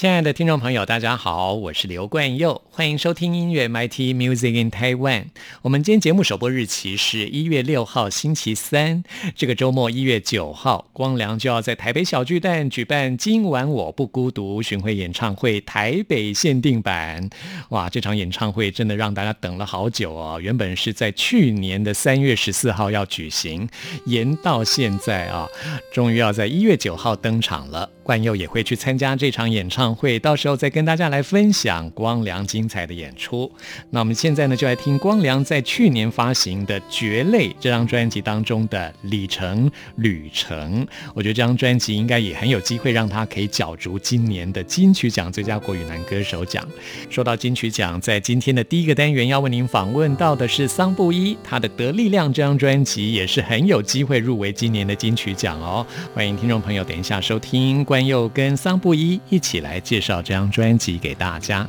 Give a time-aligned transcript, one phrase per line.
[0.00, 5.26] 亲爱的听众朋友，大家好，我是刘冠佑，欢迎收听音乐 MIT Music in Taiwan。
[5.60, 9.04] 我们今天节目首播日期是一月六号星期三，
[9.36, 17.28] 这个周末一月九号，光良就要在台北小巨蛋举办《今晚我不孤独》巡回演唱会台北限定版。
[17.68, 20.40] 哇，这场演唱会真的让大家等了好久哦！
[20.40, 23.68] 原本是在去年的三月十四号要举行，
[24.06, 25.46] 延到现在啊，
[25.92, 27.90] 终于要在一月九号登场了。
[28.02, 33.50] 冠佑也会去参加这场演唱会，到时候再跟大家来分享光良精彩的演出。
[33.88, 40.84] 那我们现在呢，就来听光良在去年发行的《绝类》这张专辑当中的《里程旅程》。
[41.14, 46.62] 我觉得这张专辑应该也很有机会让他可以角逐今年的金曲奖最佳国语男歌手奖。
[47.08, 55.86] 说到金曲奖，在今天的第一个单元要为您访问到的是桑布伊，他的《得力量》这张专辑也是很有机会入围今年的金曲奖哦。
[56.12, 58.00] 欢迎听众朋友等一下收听关。
[58.00, 61.66] 佑跟桑布伊一起来介绍这张专辑给大家。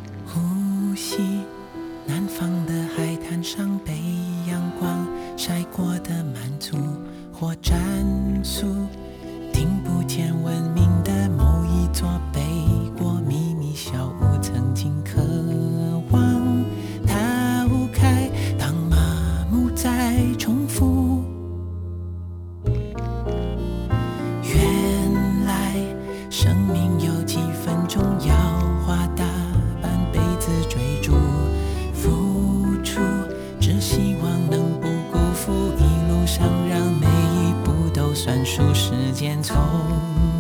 [39.22, 39.56] 间从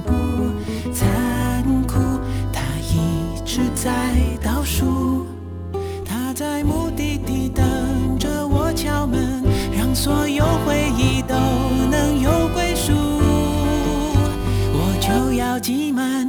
[0.07, 0.11] 不
[0.91, 1.99] 残酷，
[2.51, 3.91] 它一直在
[4.43, 5.27] 倒数。
[6.03, 7.63] 他在目的地等
[8.17, 11.35] 着我敲门，让所有回忆都
[11.91, 12.91] 能有归属。
[14.73, 16.20] 我就要挤满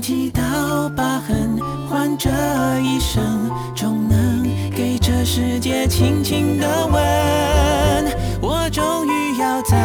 [0.00, 0.42] 几道
[0.96, 1.58] 疤痕
[1.88, 2.30] 换这
[2.80, 6.96] 一生，终能给这世界轻轻的吻。
[8.40, 9.76] 我终于要在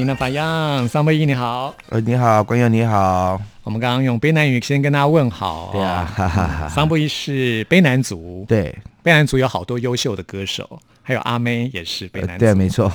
[0.00, 1.74] 你的法样，桑贝伊你好。
[1.90, 3.38] 呃，你好，关友你好。
[3.62, 5.68] 我们刚刚用卑南语先跟大家问好。
[5.72, 6.68] 对啊，哈哈哈。
[6.70, 8.46] 桑布伊是卑南族。
[8.48, 8.74] 对，
[9.04, 10.80] 卑南族有好多优秀的歌手。
[11.02, 12.90] 还有阿妹也是被男对，没错。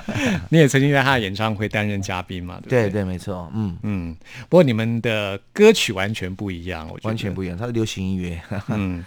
[0.48, 2.58] 你也曾经在他的演唱会担任嘉宾嘛？
[2.66, 3.50] 对对，没错。
[3.54, 4.16] 嗯嗯。
[4.48, 7.56] 不过你们的歌曲完全不一样，我觉得完全不一样。
[7.58, 8.40] 它是流行音乐。
[8.68, 9.04] 嗯。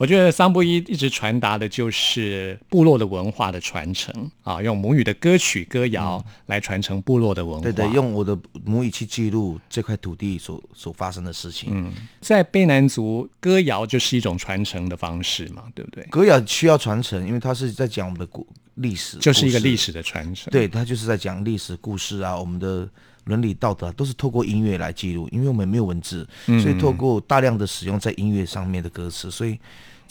[0.00, 7.62] 我觉得桑布伊一直传达的就是部落的文化的传承啊，用母语的歌曲歌谣来传承部落的文化。
[7.62, 11.68] 对对，用我的母语去记录这块土地所所发生的事情。
[11.72, 11.92] 嗯，
[12.22, 16.02] 在卑南族歌谣就是一种传承的方式嘛，对不对？
[16.04, 20.50] 歌谣需要传承，因为它是在讲我们的古历史，就是一个历史的传承。
[20.50, 22.88] 对，它就是在讲历史故事啊，我们的
[23.24, 29.58] 伦理道德都是透过音乐来记录，因为我们没有文字，所以透过大量的使用在音乐上面的歌词，所以。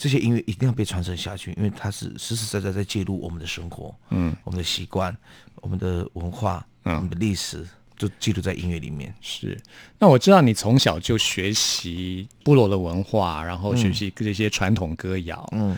[0.00, 5.14] 这些音乐一定要被传承下去，因为它是实实在在在记录我们的生活，嗯，我们的习惯，
[5.56, 7.68] 我们的文化，嗯，我们的历史，
[7.98, 9.14] 就记录在音乐里面。
[9.20, 9.60] 是。
[9.98, 15.76] 那我知道你从小就学习部落的文化，然后学习这些传统歌谣，嗯，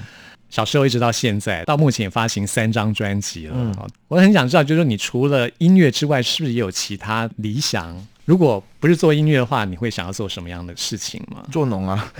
[0.48, 3.56] 小时候一直到现在，到目前发行三张专辑了。
[3.58, 8.06] 嗯，我很想知道，就是你除了音乐之外，是不是也有其他理想？
[8.24, 11.42] 如果不是做音乐的话，你会想要做什么样的事情吗？
[11.50, 12.12] 做农啊，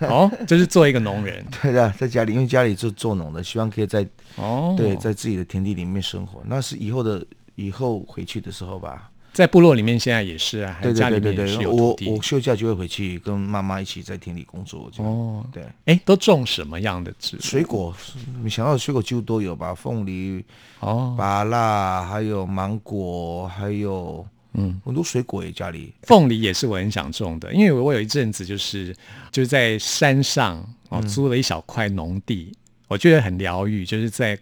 [0.00, 1.44] 哦，就是做一个农人。
[1.60, 6.42] 对的，在家里，因为家里就做农的，希望可以在哦，对，在自己的田地里面生活。
[6.46, 7.22] 那是以后的，
[7.56, 9.10] 以后回去的时候吧。
[9.32, 14.90] 在部落里面，现在也是啊，对对对对对，我我休假就会回去跟妈妈一起在田里工作。
[14.96, 17.94] 哦，对，哎，都种什么样的植水果？
[18.42, 19.72] 你想要的水果几乎都有吧？
[19.74, 20.44] 凤梨、
[20.80, 24.26] 哦，芭辣，还有芒果，还有。
[24.54, 28.94] 嗯，很多水果诶，家里凤梨也是我很想种的，因为我有一阵子就是
[29.30, 32.52] 就是在山上哦租了一小块农地，
[32.88, 34.38] 我觉得很疗愈，就是在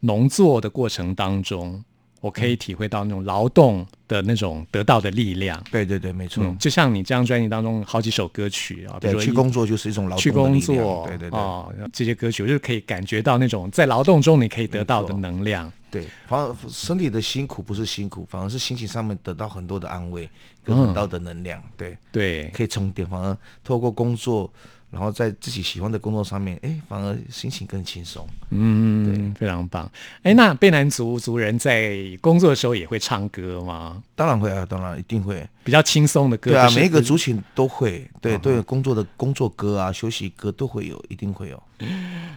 [0.00, 1.80] 农作的过程当中，
[2.20, 5.62] 我可以体会到那种劳动的那种得到的力量。
[5.70, 6.44] 对对对，没错。
[6.58, 15.72] 就像你这张专辑当中好几首歌曲啊，比如说去工作就是一种劳动去工作，对对对，哦，这些歌曲我就可以感觉到那种在劳动中你可以得到的能量。
[15.92, 20.28] 对，反而身体的辛苦不是辛苦，反而是心情上面得到很多的安慰，
[20.64, 21.62] 跟很多的能量。
[21.76, 23.06] 对对，可以充电。
[23.06, 24.50] 反而透过工作，
[24.92, 28.24] 然后在自己喜欢的工作上面，哎，反而心情更轻松。
[28.50, 29.90] 嗯，对，非常棒。
[30.22, 34.02] 哎，那贝南族族人在工作的时候也会唱歌吗？
[34.14, 35.48] 当然会啊，当然一定会。
[35.64, 41.62] 比较轻松的歌，对啊，每一个族群都会，对，都有工作的工作歌啊，休息歌都会有，一定会有。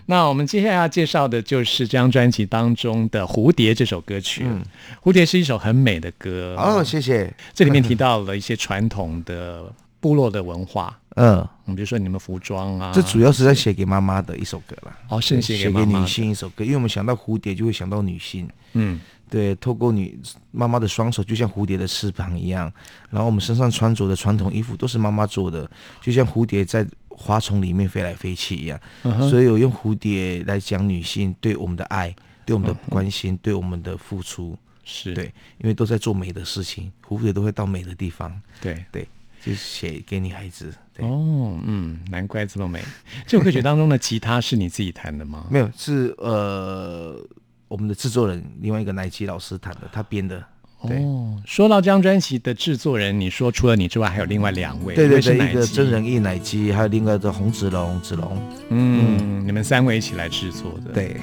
[0.05, 4.43] 那我们接下来要介绍的就是这张专辑当中的《蝴蝶》这首歌曲。
[4.45, 4.63] 嗯，
[5.03, 6.55] 《蝴蝶》是一首很美的歌。
[6.57, 7.33] 哦，谢谢。
[7.53, 10.95] 这里面提到了一些传统的部落的文化。
[11.15, 12.91] 嗯，比如说你们服装啊。
[12.93, 14.97] 这主要是在写给妈妈的一首歌了。
[15.09, 18.49] 哦，是写给女性一首歌，因为我们想到蝴蝶，就会想到女性。
[18.73, 18.99] 嗯。
[19.27, 20.15] 对，透过你
[20.51, 22.71] 妈妈的双手，就像蝴蝶的翅膀一样。
[23.09, 25.69] 然后我们身上穿着的传统衣服都是妈妈做的，
[25.99, 28.79] 就像蝴蝶在花丛里面飞来飞去一样。
[29.27, 34.55] 所以我用蝴蝶来讲女性对我们的爱，对我们的关心，对我们的付出。
[34.83, 35.25] 是对，
[35.57, 38.39] 因为都在做美的事情，蝴蝶都会到美的地方。
[38.61, 39.07] 对对，
[39.41, 40.71] 就写给女孩子。
[41.03, 42.81] 哦，嗯，难怪这么美。
[43.25, 45.47] 这首歌曲当中的吉他是你自己弹的吗？
[45.49, 47.19] 没有，是呃。
[47.67, 50.41] 我们的制作人，另外一个奶吉老师弹的，他编的。
[50.81, 58.37] 哦，说到这张专辑的制作人，你说除了你之外，还有另外两位，对对对，一个真人艺奶鸡，还有另外的洪子龙子龙。
[58.69, 61.17] 嗯，你们三位一起来制作的，对，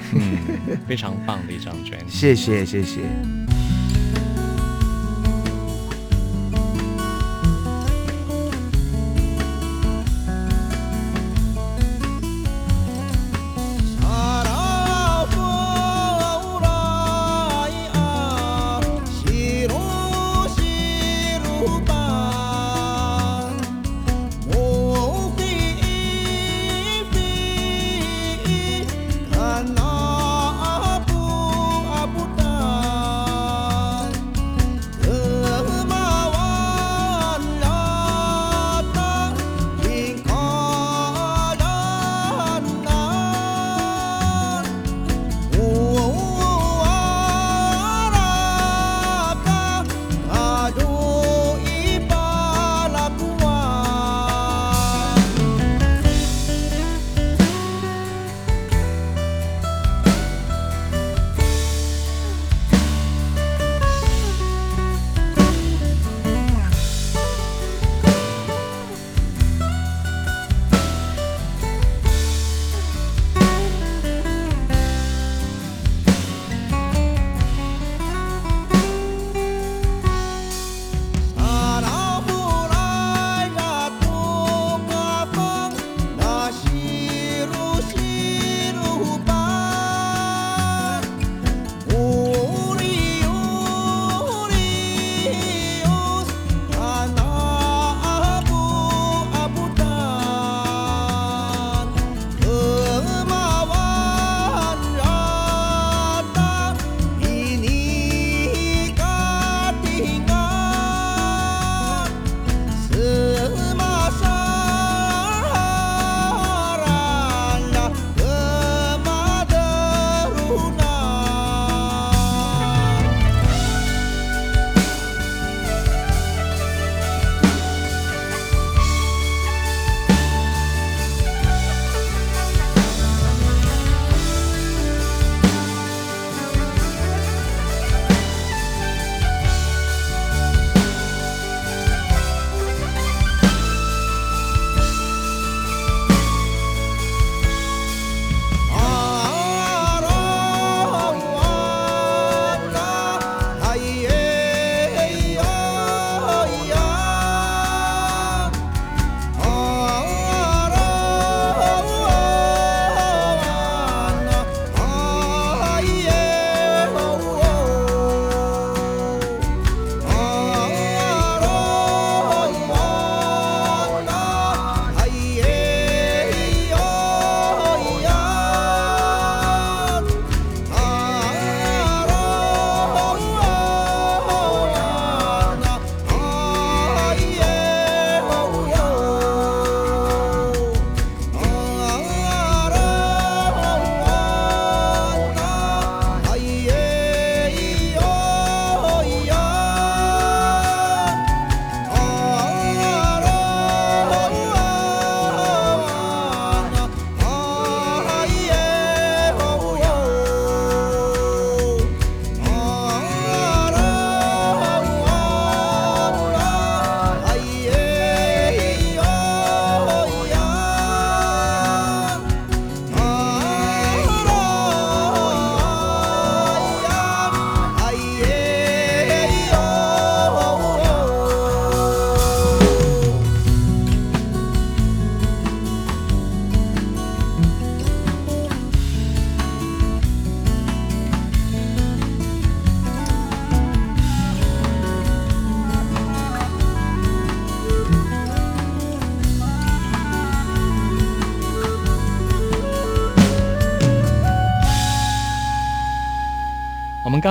[0.85, 2.11] 非常棒的一张专辑。
[2.11, 2.99] 谢谢，谢谢。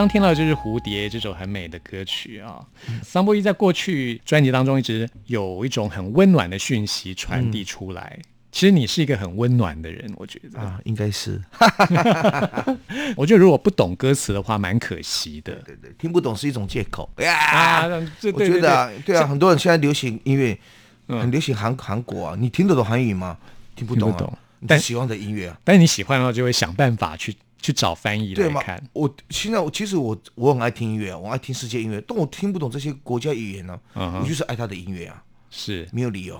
[0.03, 2.61] 刚刚听到的就是《蝴蝶》这首很美的歌曲啊。
[3.05, 8.19] 桑波伊在过去专辑当中一直有一种很温暖的讯息传递出来。
[8.51, 11.41] 其实你是一个很温暖的人，我觉得啊，应该是。
[13.15, 15.55] 我觉得如果不懂歌词的话，蛮可惜的。
[15.65, 17.09] 对对，听不懂是一种借口。
[17.15, 17.87] 哎呀，
[18.35, 20.59] 我觉得啊，对啊，很多人现在流行音乐
[21.07, 23.39] 很流行韩韩国啊，你听得懂韩语吗？
[23.77, 25.57] 听不懂，但喜欢的音乐啊。
[25.63, 28.83] 但是你喜欢的话，就会想办法去去找翻译来看。
[28.93, 33.81] 我现在我其实我我很爱听音乐，我爱听世界音乐，但我听不懂这些国家语言呢。
[33.95, 36.39] 我就是爱他的音乐啊，是没有理由。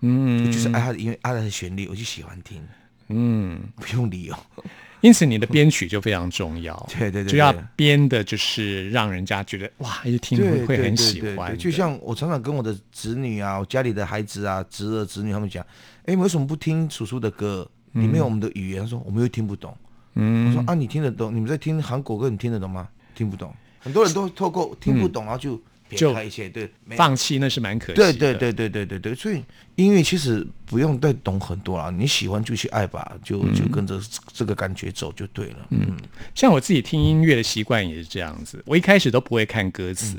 [0.00, 2.60] 嗯，就是爱他的，音乐爱他的旋律，我就喜欢听。
[3.08, 4.36] 嗯，不用理由。
[5.00, 6.74] 因此，你的编曲就非常重要。
[6.98, 11.56] 对对对，就要编的，就是让人家觉得哇，一听会很喜欢。
[11.58, 15.64] 就像我常常跟我的子女啊，我家里的孩子啊，侄儿侄女他们讲，
[16.06, 17.68] 哎，为什么不听叔叔的歌？
[17.92, 19.76] 里面有我们的语言，说我们又听不懂。
[20.14, 21.34] 嗯，我说啊，你听得懂？
[21.34, 22.88] 你们在听韩国歌，你听得懂吗？
[23.14, 23.54] 听不懂。
[23.78, 25.60] 很多人都透过听不懂，然后就。
[25.94, 27.96] 就一些对放弃那是蛮可惜。
[27.96, 34.00] 对对对对对对对，所以音乐其实不用再懂很多了，你喜欢就去爱吧，就就跟着
[34.32, 35.66] 这个感觉走就对了。
[35.68, 35.94] 嗯，
[36.34, 40.16] 像我自己听音乐的习惯也是这样子，我一开始都不会看歌词，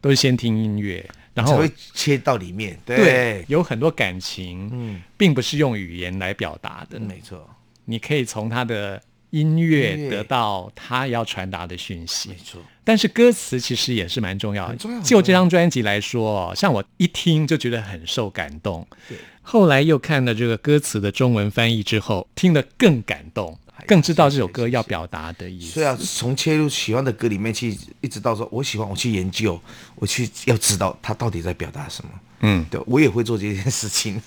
[0.00, 2.78] 都是先听音乐，然后会切到里面。
[2.86, 6.98] 对，有很多感情，嗯，并不是用语言来表达的。
[6.98, 7.46] 没错，
[7.84, 8.98] 你可以从他的。
[9.30, 12.60] 音乐得到他要传达的讯息，没错。
[12.84, 14.76] 但是歌词其实也是蛮重要的。
[15.04, 18.86] 就这张专辑来说，像我一听就觉得很受感动。
[19.08, 19.16] 对。
[19.42, 25.72] 后来又看了这个歌词的中文翻译之后，听得更感动，更知道这首歌要表达的意思。
[25.72, 29.60] 所以啊，从切入喜欢的歌里面去，一直到说我喜欢，我去研究，
[29.96, 32.10] 我去要知道他到底在表达什么。
[32.42, 34.20] 嗯，对，我也会做这件事情。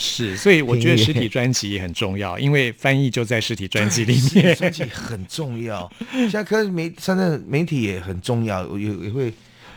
[0.00, 4.22] 是，所以我觉得实体专辑也很重要，因为翻译就在实体专辑里面。
[4.24, 9.30] 实体专辑很重要，现在可是媒现在媒体也很重要，也也会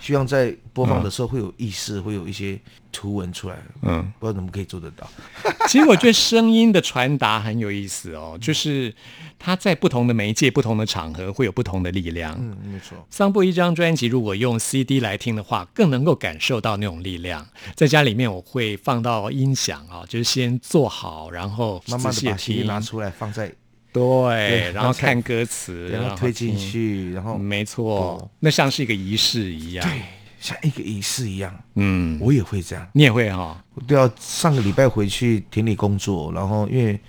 [0.04, 2.60] 希望在播放的时候会有意识，会有一些
[2.92, 3.56] 图文出来。
[3.84, 5.10] 嗯，不知道怎么可以做得到。
[5.70, 8.94] 其实我觉得声音的传达很有意思哦，就是
[9.40, 12.36] 它在不同的媒介、不同的场合会有不同的力量。
[12.38, 12.98] 嗯，没错。
[13.10, 17.48] 桑布一张专辑如果用 CD 来听的话，更能够感受到那种力量。
[17.74, 23.50] 在家里面我会放到音响啊，就是先做好，然后慢慢的把 CD 拿出来放在
[23.94, 29.88] 对，然后看歌词，然后推进去，然后没错，那像是一个仪式一样。
[29.88, 30.02] 对
[30.42, 33.64] 像一个仪式一样，嗯，我也会这样，你也会哈？
[33.88, 37.00] 对啊，上个礼拜回去田里工作，然后因为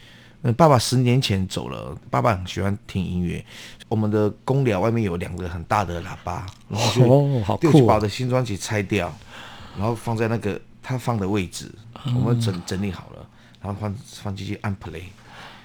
[0.53, 3.45] 爸爸十年前走了，爸爸很喜欢听音乐。
[3.89, 9.13] 我们的公寮外面有两个很大的喇叭，然后就就把我的新专辑拆掉，
[9.77, 11.69] 然后放在那个他放的位置，
[12.07, 13.29] 我们整整理好了，
[13.61, 15.03] 然后放放进去按 play，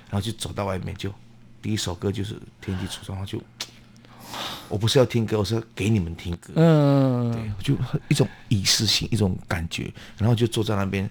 [0.09, 1.13] 然后就走到外面，就
[1.61, 3.41] 第一首歌就是《天地初创》，就。
[4.69, 6.53] 我不是要听歌，我是给你们听歌。
[6.55, 7.75] 嗯，对，就
[8.09, 11.09] 一种仪式性，一种感觉，然后就坐在那边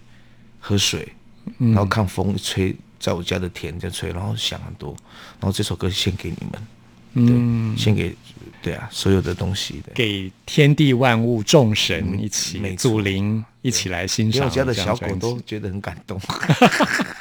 [0.61, 1.13] 喝水，
[1.59, 4.97] 然后看风吹，在我家的田在吹，然后想很多，
[5.41, 6.67] 然后这首歌献给你们，
[7.15, 8.15] 嗯，献给
[8.63, 14.47] 对啊，所有的东西，给天地万物众神一起，祖灵一起来欣赏。
[14.47, 16.21] 我家的小狗都觉得很感动。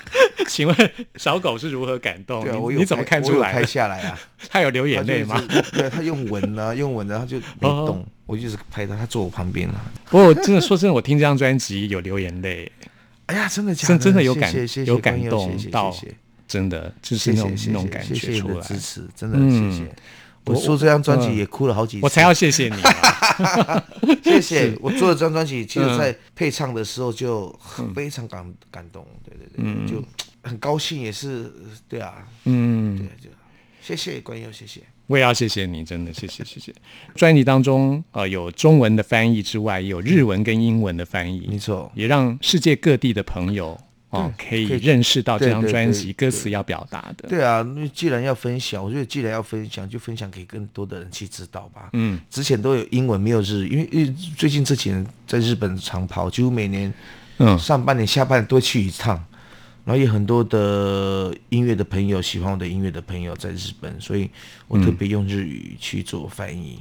[0.49, 2.43] 请问小狗是如何感动？
[2.43, 3.51] 对啊，我你怎么看出来？
[3.51, 4.17] 拍下来啊，
[4.49, 5.41] 他有流眼泪吗？
[5.73, 8.05] 对，他用吻啊，用吻，然后就没动。
[8.25, 9.81] 我就是拍他，他坐我旁边了。
[10.09, 12.71] 不过真的说真的，我听这张专辑有流眼泪。
[13.27, 13.97] 哎呀，真的假的？
[13.97, 14.53] 真的有感，
[14.85, 15.95] 有感动到，
[16.47, 18.61] 真的就是那种那种感觉出来。
[18.65, 19.89] 支持，真的谢谢。
[20.45, 22.81] 我做这张专辑也哭了好几次，我才要谢谢你。
[24.23, 27.53] 谢谢我做这张专辑，其实在配唱的时候就
[27.93, 30.01] 非常感感动，对对对，就
[30.47, 31.51] 很高兴，也是
[31.87, 33.29] 对啊，嗯，对，就
[33.81, 36.73] 谢谢关佑，谢谢，我也要谢谢你，真的谢谢谢谢。
[37.15, 43.79] 专辑当中呃有中文的翻译之外，也有日文跟英文的翻译，没错，也让世界各地的朋友。
[44.09, 47.27] 哦，可以认识到这张专辑歌词要表达的。
[47.27, 51.89] 对啊，那既然要分享，我觉得既然要分享，就分享给更多的人去知道吧。
[51.91, 56.91] 嗯，之前都有英文，没有日，因为因为最近这几年在日本长跑，几乎每年，
[57.39, 59.21] 嗯，上半年、下半年都去一趟。
[59.87, 64.29] 然后有很多的音乐的朋友，喜欢我的音乐的朋友在日本，所以
[64.67, 66.77] 我特别用日语去做翻译。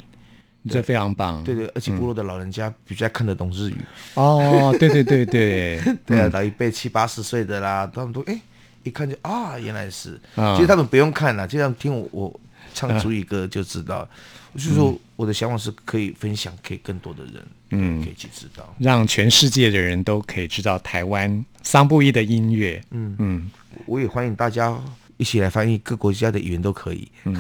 [0.69, 3.77] 这非常棒，对对，而且部落的老人家比较看得懂日语。
[4.15, 8.37] 哦，对对对对，对 啊，老一辈七八十岁的啦，他们都哎，
[8.83, 10.21] 一看就啊，原来是。
[10.35, 12.41] 其实他们不用看了，就像听我我
[12.77, 14.07] 唱主语歌就知道。
[14.55, 22.83] 就是说，我的想法是可以分享给更多的人，嗯，可以去知道，让全世界的人都可以知道台湾桑布伊的音乐。
[22.91, 23.51] 嗯嗯，
[23.85, 24.79] 我也欢迎大家
[25.19, 27.07] 一起来翻译各国家的语言都可以。
[27.25, 27.35] 嗯。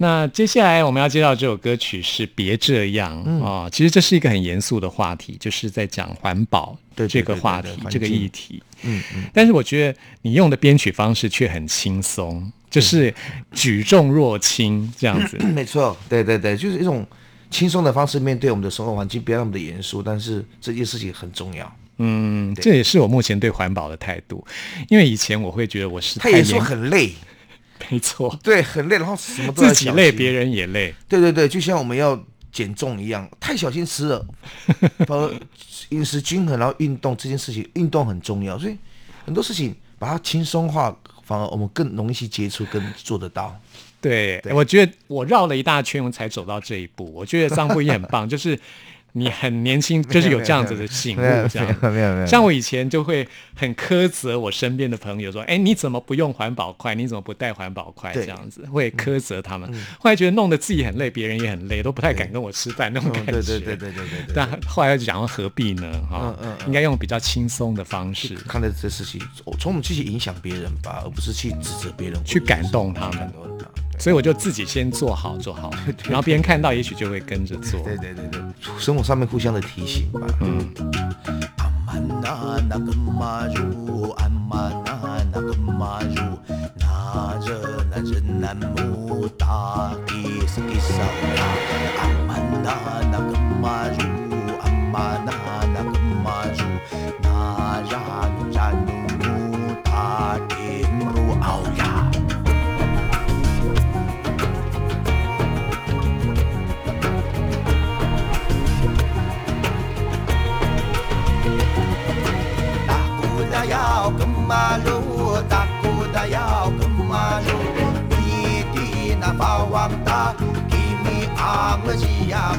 [0.00, 6.76] 那接下来我们要介绍这首歌曲是《别这样》啊，其实这是一个很严肃的话题，就是在讲环保
[7.08, 8.62] 这个话题、这个议题。
[8.82, 9.24] 嗯嗯。
[9.34, 13.12] 但是我觉得你用的编曲方式却很轻松，就是
[13.52, 15.36] 举重若轻这样子。
[15.52, 17.04] 没错，对对对，就是一种
[17.50, 21.76] 轻松的方式面对我们的生活环境，不要那么的严肃，但是这件事情很重要。
[21.96, 24.46] 嗯，这也是我目前对环保的态度，
[24.88, 27.12] 因为以前我会觉得我是太严肃很累。
[27.90, 30.94] 没错，对，很累，然后什么都自己累，别人也累。
[31.08, 32.18] 对对对，就像我们要
[32.52, 34.26] 减重一样，太小心吃了，
[35.06, 35.32] 包括
[35.90, 38.76] 饮食均衡，然后运动这件事情，运动很重要，所以
[39.24, 43.58] 很多事情把它轻松化，反而我们更容易去接触，跟做得到。
[44.00, 47.12] 对，我觉得我绕了一大圈，我才走到这一步。
[47.12, 48.58] 我觉得张布也很棒， 就是。
[49.18, 52.26] 你很年轻，就是有这样子的醒悟，这样没有没有。
[52.26, 56.94] 像我以前就会很苛责我身边的朋友说：“哎，你怎么不用环保筷？
[56.94, 59.68] 你怎么不带环保筷？”这样子会苛责他们。
[59.98, 63.32] 后来觉得弄得自己很累，别人也很累，都不太敢跟我吃饭那种感觉。
[63.32, 64.34] 对对对对对对。
[64.34, 65.90] 但后来就讲何必呢？
[66.08, 66.34] 哈，
[66.66, 69.20] 应该用比较轻松的方式看待这事情，
[69.58, 73.32] 从我们去影响别人吧，而不是去指责别人，去感动他们。
[73.98, 75.70] 所以我就自己先做好做好，
[76.08, 77.80] 然后别人看到也许就会跟着做。
[77.80, 78.40] 对对对对，
[78.78, 80.20] 生活上面互相的提醒吧。
[80.40, 80.68] 嗯。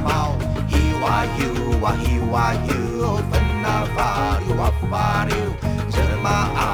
[0.03, 5.53] mau Hiwa hiwa hiwa hiu Pena fariu wa fariu
[5.89, 6.68] Jelmaan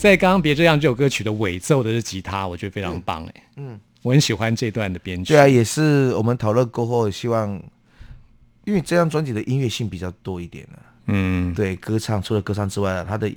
[0.00, 3.34] 在刚刚《别这样》这首歌曲的尾奏的是吉他，我觉得非常棒哎。
[3.56, 5.34] 嗯，我很喜欢这段的编曲。
[5.34, 7.62] 对啊，也是我们讨论过后，希望
[8.64, 10.78] 因为这张专辑的音乐性比较多一点呢。
[11.08, 13.30] 嗯，对，歌唱除了歌唱之外，它的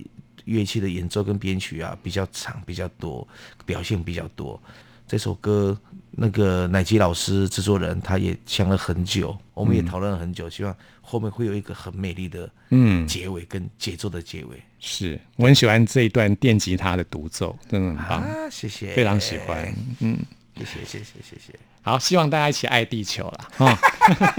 [0.46, 3.28] 乐器的演奏跟编曲啊比较长、比较多，
[3.66, 4.58] 表现比较多。
[5.06, 5.78] 这首歌
[6.16, 13.08] 那个乃基老师制作人他也想了很久，我们也讨论了很久，希望后面会有一个很美丽的嗯。
[13.08, 14.62] 结尾跟节奏的结尾。
[14.80, 20.18] 是我很喜欢这一段电吉他的独奏，真的很棒，谢谢，非常喜欢，嗯，
[20.58, 21.58] 谢谢谢谢谢谢。
[21.82, 23.80] 好，希望大家一起爱地球了啊，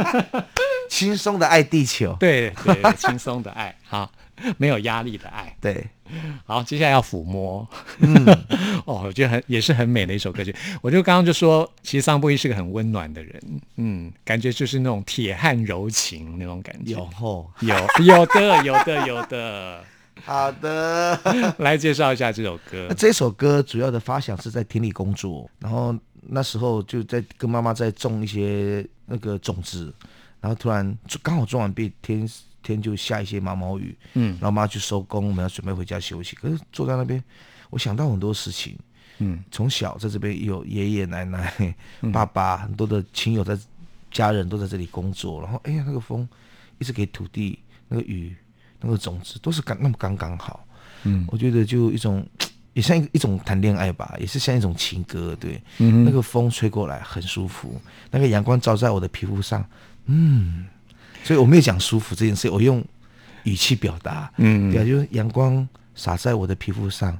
[0.88, 4.10] 轻松的爱地球，对对，轻松的爱，好。
[4.58, 5.86] 没有压力的爱，对，
[6.44, 7.66] 好，接下来要抚摸，
[8.84, 10.54] 哦，我觉得很也是很美的一首歌曲。
[10.82, 13.42] 我就刚刚就说，其实桑布伊是个很温暖的人，
[13.76, 19.84] 嗯，感觉就是那种铁汉柔情那种感觉，有后有有的有的有的，
[20.24, 21.18] 好的，
[21.58, 22.92] 来介绍一下这首歌。
[22.96, 25.94] 这首歌主要的发想是在田里工作，然后
[26.28, 29.92] 那时候就在跟妈妈在种一些那个种子，
[30.40, 32.28] 然后突然刚好种完被天。
[32.64, 36.34] 天就下一些毛毛雨，嗯，然后妈去收工，我们要准备回家休息。
[36.34, 37.22] 可是坐在那边，
[37.70, 38.76] 我想到很多事情，
[39.18, 41.74] 嗯，从小在这边有爷爷奶奶、
[42.12, 43.56] 爸爸，很多的亲友在，
[44.10, 45.42] 家人都在这里工作。
[45.42, 46.26] 然后，哎呀，那个风
[46.78, 48.34] 一直给土地，那个雨，
[48.80, 50.66] 那个种子都是刚那么刚刚好，
[51.04, 52.26] 嗯，我觉得就一种
[52.72, 59.64] 也像一一种谈恋爱吧，也是像一种情歌，对，嗯，那个风吹过来很舒服，那个阳光照在我的皮肤上，
[60.06, 60.66] 嗯。
[61.24, 62.84] 所以我没有讲舒服这件事，我用
[63.44, 67.18] 语气表达，嗯，对啊，就是阳光洒在我的皮肤上，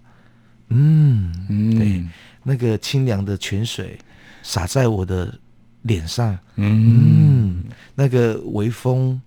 [0.69, 2.05] 嗯，对，
[2.43, 3.99] 那个清凉的泉水
[4.43, 5.35] 洒在我的
[5.83, 7.65] 脸上，嗯，
[7.95, 9.19] 那个微风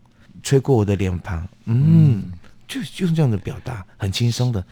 [0.43, 2.31] 吹过我的脸庞，嗯，
[2.67, 4.63] 就就是这样的表达，很轻松的，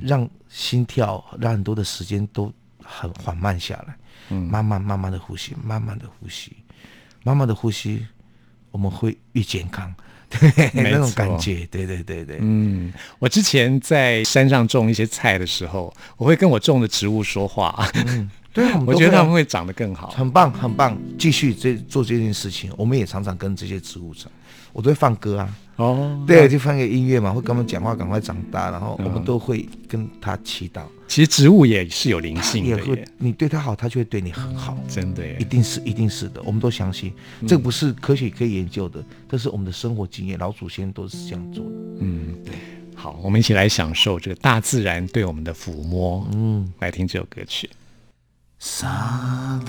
[0.00, 3.96] 让心跳，让很多的时间都很缓慢下来，
[4.30, 6.56] 嗯，慢慢慢慢的呼吸，慢慢的呼吸，
[7.24, 8.06] 慢慢的呼吸。
[8.70, 9.92] 我们会越健康，
[10.28, 12.38] 对那种感觉，对对对对。
[12.40, 17.74] 嗯，我之前在山上种一些菜的时候，我会跟我种的植物说话。
[18.06, 20.10] 嗯，对， 我觉得他们会长得更好。
[20.10, 22.70] 很棒，很棒，继续这做这件事情。
[22.76, 24.30] 我们也常常跟这些植物长，
[24.72, 25.56] 我都会放歌啊。
[25.76, 30.82] 哦，对，就放个音乐嘛，会跟他们讲话，赶快长大，然后我们都会跟他祈祷。
[31.08, 32.78] 其实植物也是有灵性的，
[33.16, 37.12] 你对它好，它就会对你很好，真的，一定是，一定是的，我们都相信，
[37.46, 41.70] 这不是科学可以研究的，这是我们的生活经验，老祖先都是这样做的。
[42.00, 42.54] 嗯，对。
[42.94, 46.28] 好，我们一起来享受这个大自然对我们的抚摸。
[46.34, 47.70] 嗯，来听这首歌曲。
[48.60, 49.60] I'm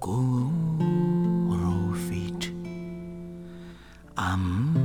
[0.00, 0.59] aku
[4.20, 4.76] am.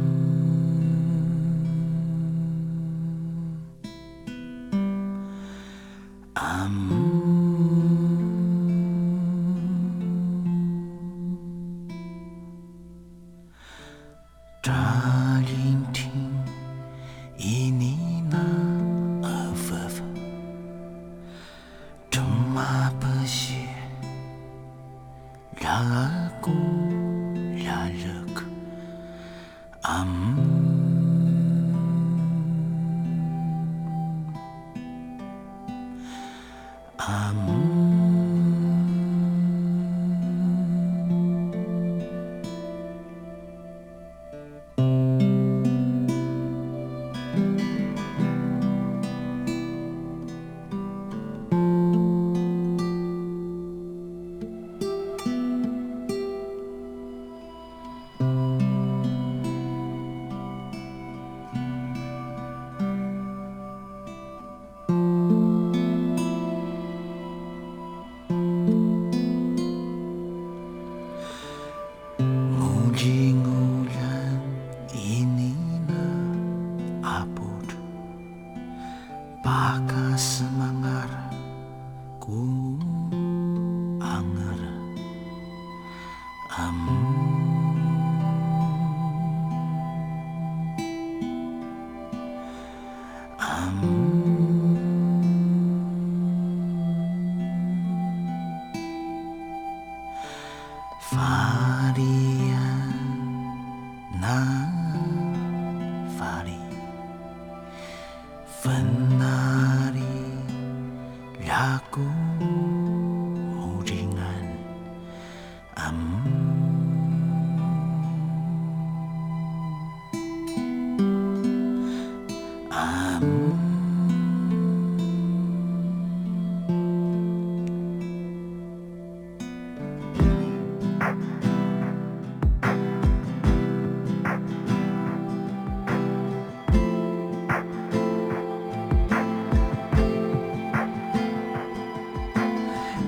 [6.35, 7.04] Am.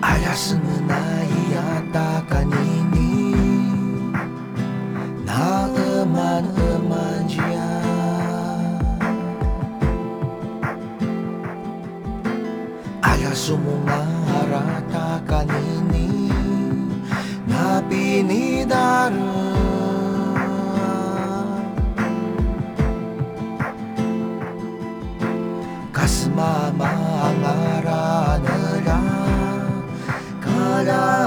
[0.09, 2.51] 嵐のないあたかに
[5.25, 6.47] なうまぬ
[6.79, 7.43] まじや
[13.01, 16.29] 嵐もがあらたかに
[17.47, 19.17] なびにだる
[25.97, 26.96] Kasmama
[30.87, 31.26] Yeah.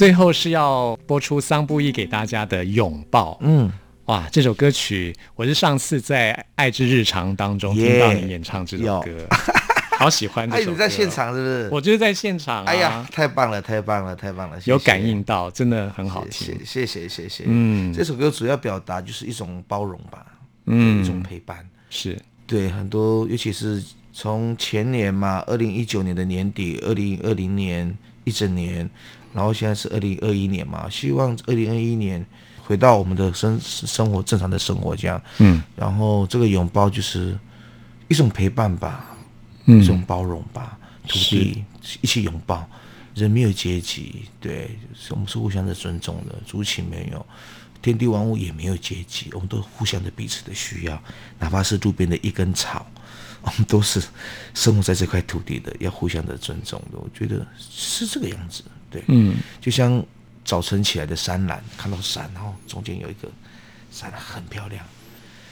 [0.00, 3.36] 最后是要播出桑布伊给大家的拥抱。
[3.42, 3.70] 嗯，
[4.06, 9.26] 哇，这首歌曲我是上次在《爱之日常》当中听到你演唱这首歌，
[10.00, 10.50] 好喜欢。
[10.50, 11.68] 哎，你在现场是不是？
[11.70, 12.64] 我就是在现场。
[12.64, 14.58] 哎呀，太棒了，太棒了，太棒了！
[14.64, 16.58] 有感应到，真的很好听。
[16.64, 17.44] 谢谢，谢谢。
[17.46, 20.24] 嗯，这首歌主要表达就是一种包容吧，
[20.64, 21.58] 嗯，一种陪伴。
[21.90, 23.84] 是对很多，尤其是
[24.14, 28.88] 从前年嘛，二零一九年的年底，二零二零年一整年。
[29.32, 32.24] 然后现在是二零二一年嘛，希望二零二一年
[32.64, 35.22] 回到我们的生生活正常的生活这样。
[35.38, 35.62] 嗯。
[35.76, 37.38] 然后这个拥抱就是
[38.08, 39.16] 一种陪伴吧，
[39.66, 41.64] 一种包容吧，土地
[42.00, 42.68] 一起拥抱，
[43.14, 44.76] 人没有阶级，对，
[45.10, 47.24] 我们是互相的尊重的，族群没有，
[47.80, 51.00] 天地万物也没有阶级，我们都互相的彼此的需要，
[51.38, 52.84] 哪怕是路边的一根草，
[53.42, 54.02] 我们都是
[54.54, 56.98] 生活在这块土地的，要互相的尊重的。
[56.98, 58.62] 我觉得是这个样子。
[58.90, 60.04] 对，嗯，就像
[60.44, 63.30] 早晨起来的山岚，看到山，然后中间有一个
[63.90, 64.84] 山很漂亮，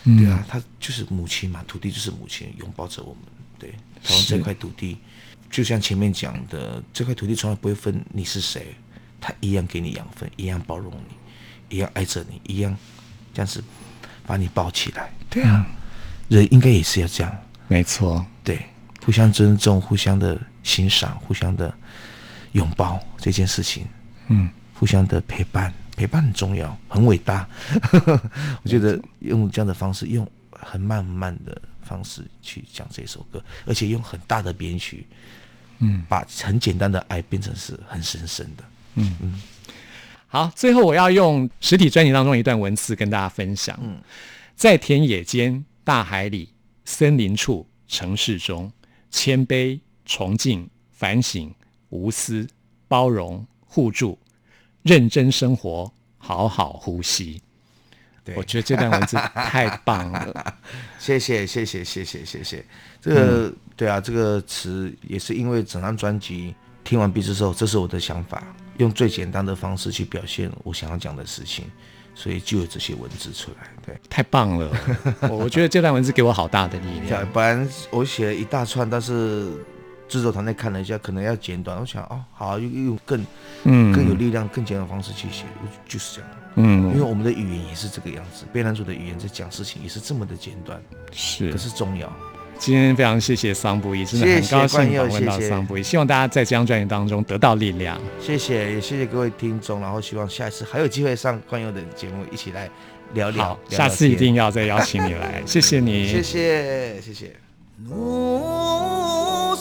[0.05, 3.23] 对啊，它就是母亲嘛，土地就是母亲，拥抱着我们。
[3.59, 3.71] 对，
[4.05, 4.99] 台湾这块土地，
[5.51, 8.75] 就像前面讲的，这块土地从来不会分你是谁，
[9.21, 12.77] 它一样给你养分，一样包容你，一样爱着你，一样
[13.33, 13.63] 这样子
[14.27, 15.13] 把你抱起来。
[15.31, 15.67] 对啊，
[16.29, 17.37] 人应该也是要这样，
[17.69, 18.61] 没错，对，
[19.05, 21.73] 互相尊重，互相的欣赏，互相的。
[22.53, 23.87] 拥抱这件事情，
[24.29, 27.47] 嗯，互相的陪伴，陪伴很重要，很伟大。
[28.65, 35.07] 我觉得用这样的方式，用很慢很慢的方式去讲这首歌，而且用很大的编曲，
[35.81, 38.65] 嗯，把很简单的爱变成是很深深的。
[38.95, 39.43] 嗯嗯。
[40.27, 43.79] 好，最后我要用实体专辑当中一段文字跟大家分享。
[43.83, 44.01] 嗯，
[44.57, 46.49] 在田野间、大海里、
[46.89, 48.73] 森林处、城市中，
[49.11, 51.55] 谦卑、崇敬、反省。
[51.91, 52.47] 无私、
[52.87, 54.19] 包容、互助、
[54.83, 57.41] 认真生活、好好呼吸。
[58.37, 60.59] 我觉得这段文字太棒了，
[60.99, 62.65] 谢谢谢谢谢谢谢谢。
[63.01, 71.65] 这个对啊，这个词也是因为整张专辑听完毕之后，这是我的想法，用最简单的方式去表现我想要讲的事情，
[72.19, 73.69] 所以就有这些文字出来。
[73.87, 74.69] 对，太棒了！
[75.31, 77.25] 我觉得这段文字给我好大的力量。
[77.33, 79.53] 不然我写了一大串，但是。
[80.09, 81.79] 制作团队看了一下，可能要简短。
[81.79, 83.23] 我想哦，好，用用更
[83.65, 85.45] 嗯更有力量、更简单的方式去写，
[85.87, 86.31] 就是这样。
[86.55, 90.81] 嗯，因为我们的语言也是这个样子，贝兰族的语言在讲事情也是这么的简短，
[91.13, 92.11] 是，可是重要。
[92.59, 97.99] 今天非常谢谢桑布伊，真的很高兴访问到桑布伊，希望大家在这张专辑当中得到力量。
[98.21, 102.69] 谢谢，也谢谢各位听众，然后希望下一次还有机会上冠佑的节目一起来
[103.15, 103.45] 聊聊。
[103.45, 107.27] 好，下次一定要再邀请你来， 谢谢你，谢谢，谢谢。
[107.27, 107.37] 是
[107.87, 109.57] 那，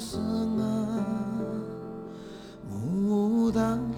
[0.00, 0.16] 是
[3.52, 3.93] 那。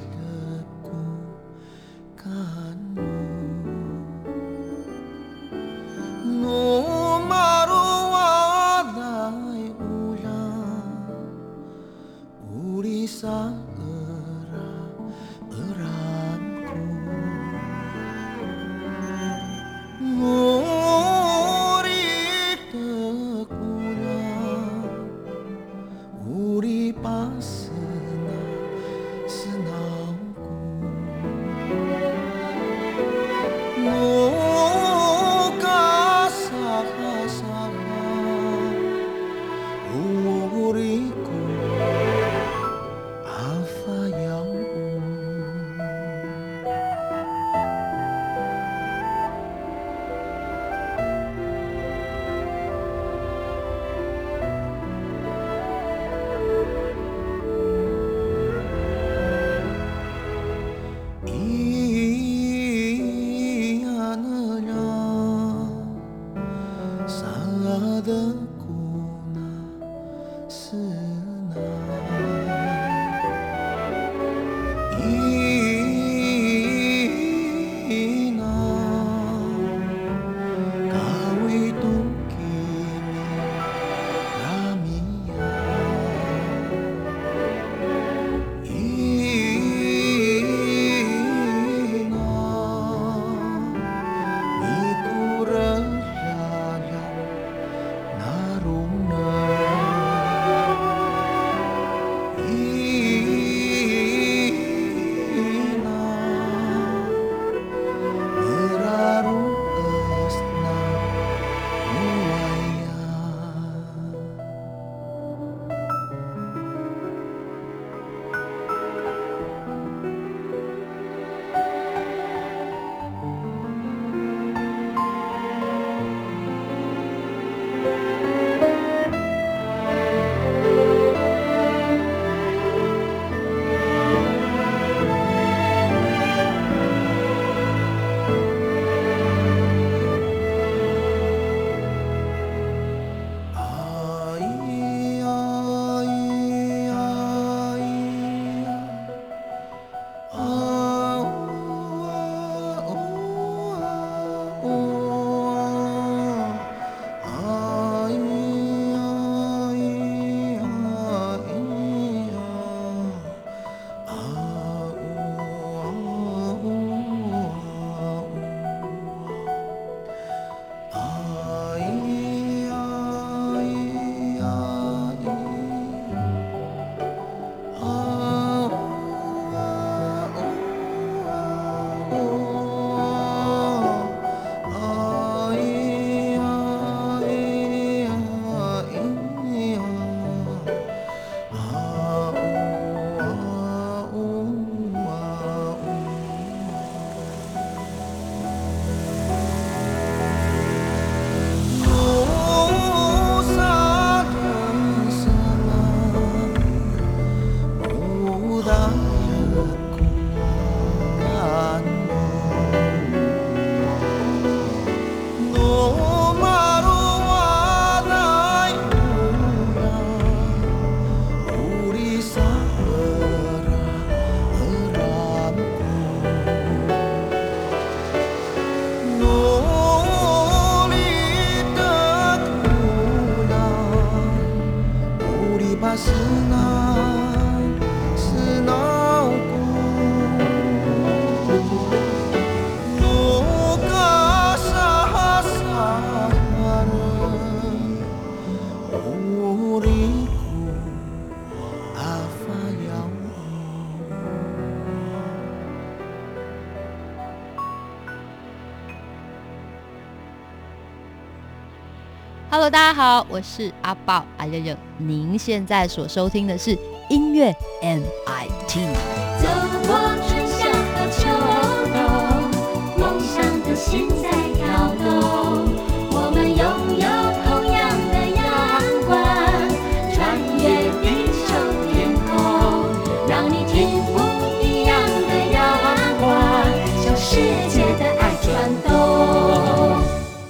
[262.57, 264.75] Hello，大家好，我是阿宝阿呦呦。
[264.97, 266.71] 您现在所收听的是
[267.11, 269.36] 音乐 MIT。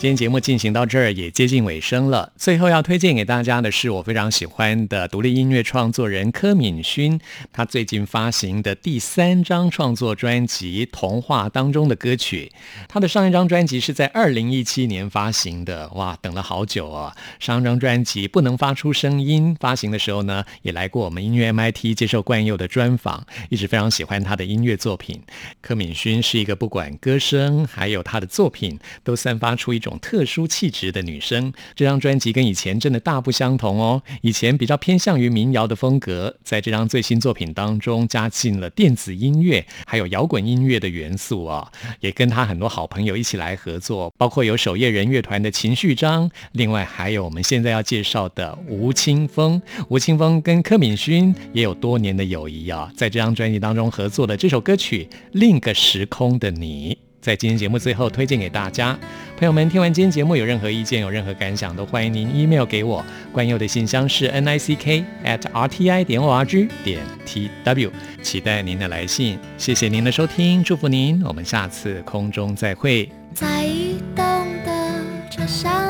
[0.07, 7.19] 今天节目进行到这儿也接近尾声了，最后要推荐给大家的是我非常喜欢的独立音乐创作人柯敏勋，
[7.53, 12.53] 他最近发行的第三张创作专辑《童话》当中的歌曲。
[12.87, 17.13] 他的上一张专辑是在二零一七年发行的，哇，等了好久哦。
[17.41, 25.21] 上一张专辑不能发出声音，发行的时候呢，也来过我们音乐 MIT 接受冠佑的专访，一直非常喜欢他的音乐作品。
[25.61, 31.53] 柯敏勋是一个不管歌声还有他的作品都散发出一种特殊气质的女生。
[31.75, 41.71] 这张专辑跟以前真的大不相同哦，以前比较偏向于民谣的风格，在这张最新作品当中加进了电子音乐还有摇滚音乐的元素啊、
[42.01, 49.61] 也跟他很多好朋友一起来合作，包括有守夜人乐团的秦旭章，另外还有我们现在要介绍的吴青峰。
[49.89, 56.99] 吴青峰跟柯敏勋也有多年的友谊啊，在这张专辑当中合作的这首歌曲《另一个时空的你》。
[57.27, 58.97] 在今天节目最后推荐给大家，
[59.37, 63.05] 朋友们听完今天节目有任何意见、有任何感想，都欢迎您 email 给我。
[63.33, 67.91] 关佑的信箱是 n i c k at r t i 点 o r g 点 t w，
[68.23, 69.37] 期待您的来信。
[69.59, 73.11] 谢谢您的收听，祝福您，我们下次空中再会。
[73.35, 74.25] 在移动
[74.65, 74.95] 的
[75.29, 75.86] 车厢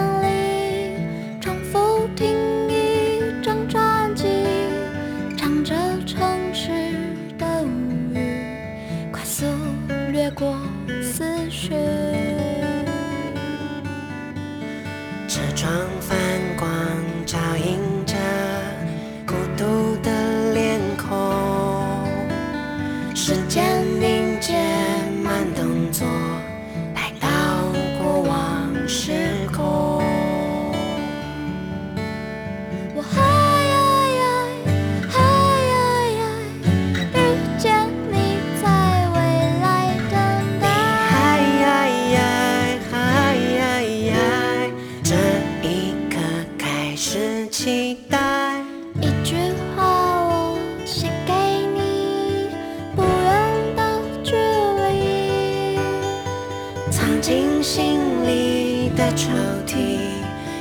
[58.97, 59.31] 的抽
[59.67, 59.77] 屉，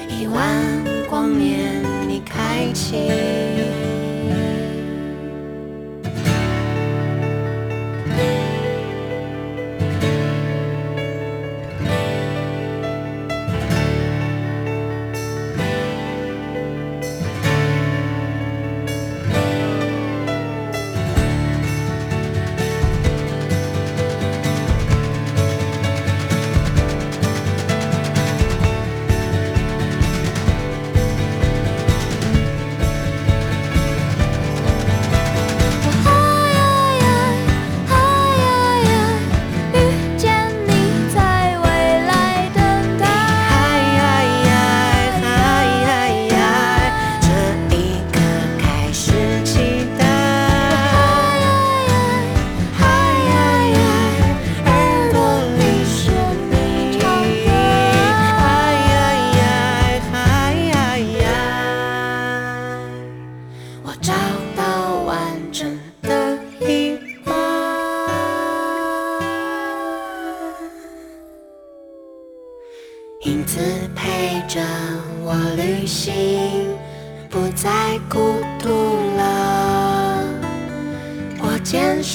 [0.09, 0.43] 亿万
[1.09, 3.74] 光年你开启。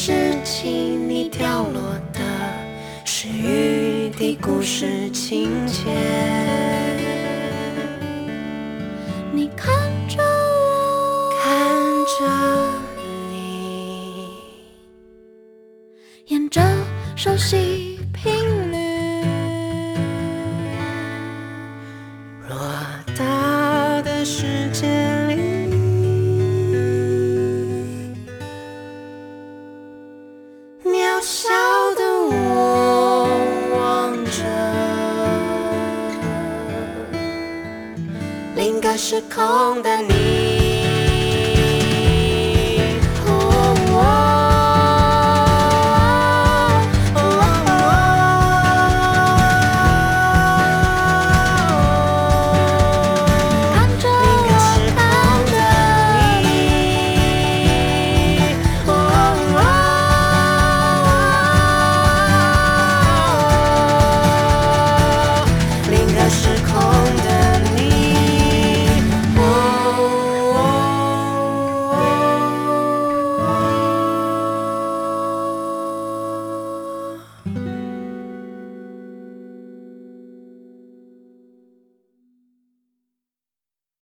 [0.02, 1.82] 拾起你掉落
[2.14, 2.20] 的
[3.04, 5.90] 是雨滴故事情节。
[9.30, 9.70] 你看